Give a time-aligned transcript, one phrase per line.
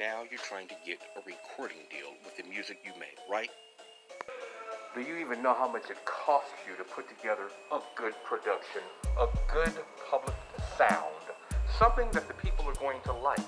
[0.00, 3.50] now you're trying to get a recording deal with the music you make, right?
[4.94, 8.80] Do you even know how much it costs you to put together a good production,
[9.20, 9.74] a good
[10.10, 10.34] public
[10.78, 11.20] sound,
[11.78, 13.40] something that the people are going to like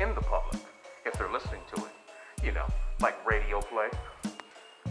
[0.00, 0.62] in the public
[1.04, 1.92] if they're listening to it?
[2.42, 2.64] You know,
[3.02, 3.88] like radio play,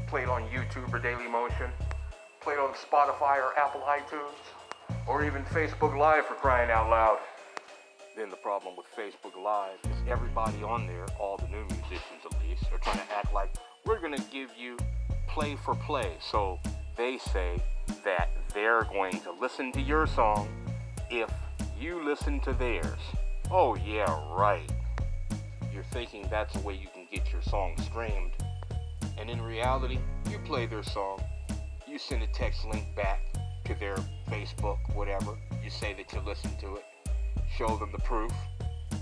[0.06, 1.72] played on YouTube or Daily Motion,
[2.42, 4.38] played on Spotify or Apple iTunes,
[5.08, 7.18] or even Facebook Live for crying out loud.
[8.16, 12.34] Then the problem with Facebook Live is everybody on there, all the new musicians at
[12.42, 14.78] least, are trying to act like we're going to give you
[15.30, 16.18] play for play.
[16.20, 16.60] So
[16.98, 17.62] they say
[18.04, 20.50] that they're going to listen to your song
[21.10, 21.32] if
[21.80, 23.00] you listen to theirs.
[23.50, 24.70] Oh, yeah, right.
[25.74, 28.32] You're thinking that's the way you can get your song streamed.
[29.18, 31.22] And in reality, you play their song,
[31.88, 33.22] you send a text link back
[33.66, 33.96] to their
[34.30, 35.38] Facebook, whatever.
[35.64, 36.84] You say that you listened to it,
[37.58, 38.32] show them the proof,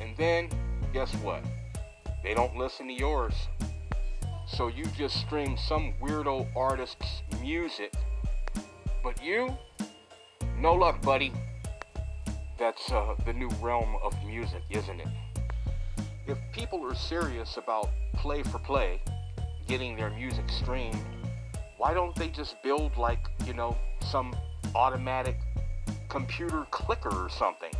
[0.02, 0.49] and then
[0.94, 1.44] guess what?
[2.23, 3.34] They don't listen to yours.
[4.48, 7.93] So you just stream some weirdo artist's music,
[9.04, 9.55] but you,
[10.57, 11.32] no luck, buddy.
[12.57, 15.07] That's uh, the new realm of music, isn't it?
[16.27, 19.02] If people are serious about play for play,
[19.68, 20.99] getting their music streamed,
[21.77, 24.35] why don't they just build like, you know, some
[24.76, 25.37] automatic
[26.09, 27.71] computer clicker or something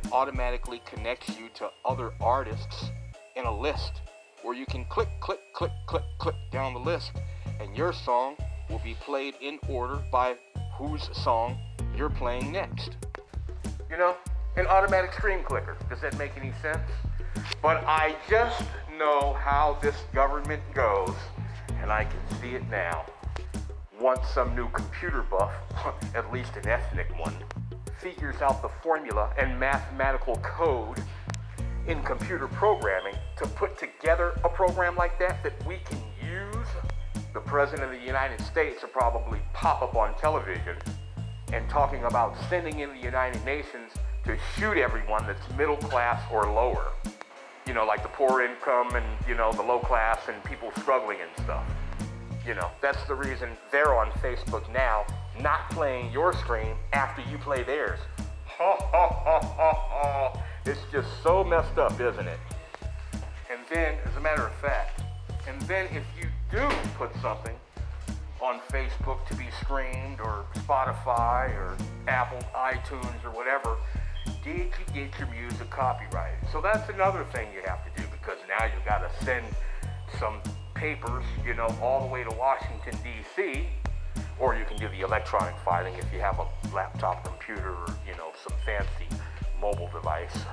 [0.00, 2.90] that automatically connects you to other artists
[3.36, 4.02] in a list
[4.42, 7.12] where you can click, click, click, click, click down the list,
[7.60, 8.36] and your song
[8.70, 10.36] will be played in order by
[10.76, 11.58] whose song
[11.96, 12.96] you're playing next.
[13.90, 14.14] You know,
[14.56, 15.76] an automatic stream clicker.
[15.88, 16.90] Does that make any sense?
[17.60, 18.62] But I just
[18.98, 21.14] know how this government goes,
[21.80, 23.04] and I can see it now.
[24.00, 25.52] Once some new computer buff,
[26.14, 27.34] at least an ethnic one,
[28.00, 31.02] figures out the formula and mathematical code
[31.86, 36.66] in computer programming to put together a program like that that we can use,
[37.32, 40.76] the President of the United States will probably pop up on television
[41.52, 43.92] and talking about sending in the United Nations
[44.24, 46.92] to shoot everyone that's middle class or lower.
[47.66, 51.18] You know, like the poor income and, you know, the low class and people struggling
[51.20, 51.64] and stuff.
[52.48, 55.04] You know, that's the reason they're on Facebook now,
[55.38, 58.00] not playing your stream after you play theirs.
[60.64, 62.38] It's just so messed up, isn't it?
[63.50, 65.00] And then, as a matter of fact,
[65.46, 67.56] and then if you do put something
[68.40, 71.74] on Facebook to be streamed or Spotify or
[72.06, 73.76] Apple iTunes or whatever,
[74.44, 76.38] did you get your music copyrighted?
[76.52, 79.46] So that's another thing you have to do because now you've got to send
[80.18, 80.40] some
[80.78, 83.66] papers, you know, all the way to Washington, D.C.,
[84.38, 88.16] or you can do the electronic filing if you have a laptop computer or, you
[88.16, 89.08] know, some fancy
[89.60, 90.44] mobile device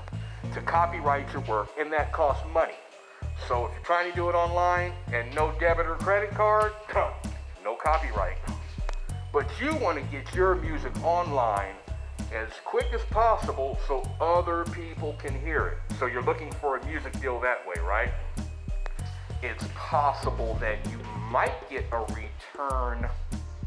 [0.53, 2.74] to copyright your work, and that costs money.
[3.47, 6.74] So if you're trying to do it online and no debit or credit card,
[7.63, 8.38] no copyright.
[9.31, 11.75] But you want to get your music online
[12.34, 15.97] as quick as possible so other people can hear it.
[16.00, 18.09] So you're looking for a music deal that way, right?
[19.45, 20.97] It's possible that you
[21.29, 23.07] might get a return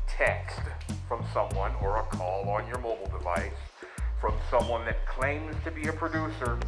[0.09, 0.59] text
[1.07, 3.53] from someone or a call on your mobile device
[4.21, 6.59] from someone that claims to be a producer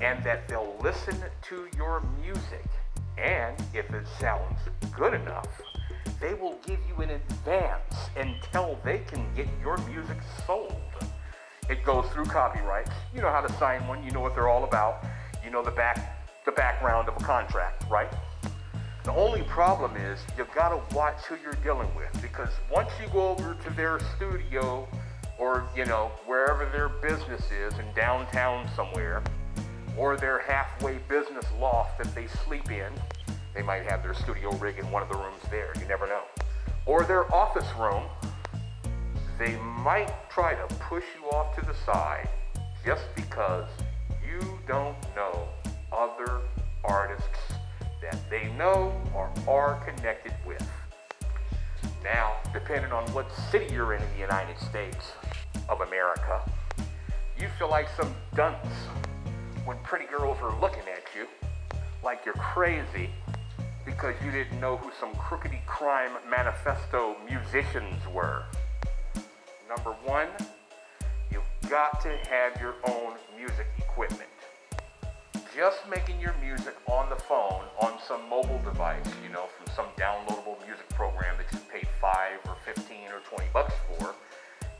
[0.00, 2.66] and that they'll listen to your music.
[3.16, 4.58] And if it sounds
[4.90, 5.46] good enough,
[6.20, 10.74] they will give you an advance until they can get your music sold.
[11.70, 12.90] It goes through copyrights.
[13.14, 15.04] You know how to sign one, you know what they're all about.
[15.44, 18.08] You know the back the background of a contract, right?
[19.08, 23.08] The only problem is you've got to watch who you're dealing with because once you
[23.10, 24.86] go over to their studio
[25.38, 29.22] or, you know, wherever their business is in downtown somewhere,
[29.96, 32.92] or their halfway business loft that they sleep in.
[33.54, 36.24] They might have their studio rig in one of the rooms there, you never know.
[36.84, 38.02] Or their office room.
[39.38, 42.28] They might try to push you off to the side
[42.84, 43.70] just because
[44.22, 45.48] you don't know
[45.92, 46.42] other
[46.84, 47.57] artists
[48.10, 50.66] that they know or are connected with.
[52.02, 55.12] Now, depending on what city you're in in the United States
[55.68, 56.40] of America,
[57.38, 58.68] you feel like some dunce
[59.64, 61.26] when pretty girls are looking at you
[62.02, 63.10] like you're crazy
[63.84, 68.44] because you didn't know who some crookedy crime manifesto musicians were.
[69.68, 70.28] Number one,
[71.30, 74.22] you've got to have your own music equipment.
[75.54, 77.67] Just making your music on the phone, on
[78.08, 82.56] some mobile device, you know, from some downloadable music program that you paid five or
[82.64, 84.14] 15 or 20 bucks for,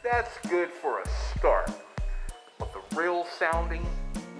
[0.02, 1.70] that's good for a start.
[2.58, 3.84] But the real sounding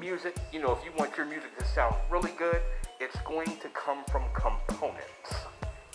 [0.01, 2.63] music, you know, if you want your music to sound really good,
[2.99, 5.35] it's going to come from components.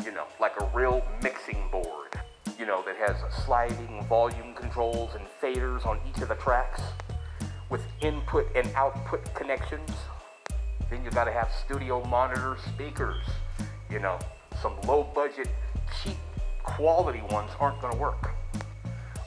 [0.06, 2.19] You know, like a real mixing board,
[2.60, 6.81] you know, that has sliding volume controls and faders on each of the tracks
[7.72, 9.89] with input and output connections.
[10.94, 13.25] Then you gotta have studio monitor speakers.
[13.90, 14.19] You know,
[14.62, 15.48] some low budget,
[16.04, 16.18] cheap
[16.62, 18.30] quality ones aren't gonna work.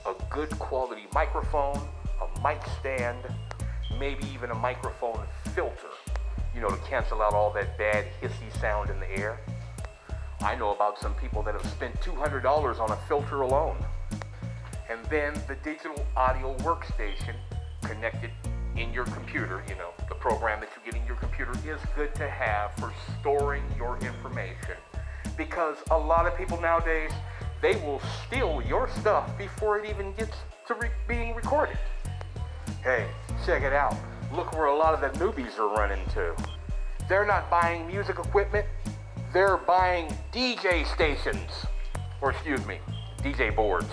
[0.06, 1.80] A good quality microphone,
[2.22, 3.18] a mic stand,
[3.98, 5.20] maybe even a microphone
[5.56, 5.90] filter,
[6.54, 9.40] you know, to cancel out all that bad hissy sound in the air.
[10.42, 13.84] I know about some people that have spent $200 on a filter alone.
[14.88, 17.34] And then the digital audio workstation
[17.82, 18.30] connected
[18.76, 22.14] in your computer, you know, the program that you get in your computer is good
[22.16, 24.76] to have for storing your information.
[25.36, 27.10] Because a lot of people nowadays,
[27.62, 30.36] they will steal your stuff before it even gets
[30.68, 31.78] to re- being recorded.
[32.82, 33.06] Hey,
[33.44, 33.96] check it out.
[34.34, 36.34] Look where a lot of the newbies are running to.
[37.08, 38.66] They're not buying music equipment,
[39.32, 41.50] they're buying DJ stations.
[42.20, 42.78] Or excuse me,
[43.22, 43.92] DJ boards.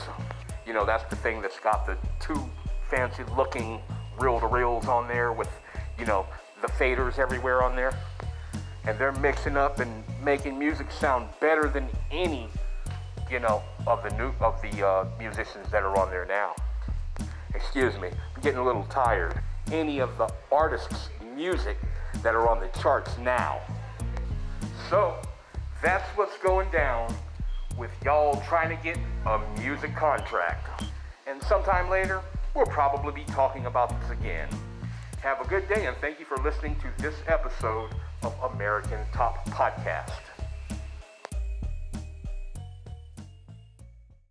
[0.65, 2.50] You know, that's the thing that's got the two
[2.89, 3.81] fancy looking
[4.19, 5.50] reel to reels on there with,
[5.98, 6.25] you know,
[6.62, 7.94] the faders everywhere on there.
[8.86, 12.48] And they're mixing up and making music sound better than any,
[13.31, 16.54] you know, of the new of the uh, musicians that are on there now.
[17.56, 19.39] Excuse me, I'm getting a little tired.
[19.71, 21.77] Any of the artists' music
[22.21, 23.60] that are on the charts now.
[24.89, 25.15] So
[25.81, 27.13] that's what's going down
[27.77, 30.83] with y'all trying to get a music contract.
[31.25, 32.21] And sometime later,
[32.53, 34.47] we'll probably be talking about this again.
[35.21, 37.89] Have a good day and thank you for listening to this episode
[38.21, 40.32] of American Top Podcast.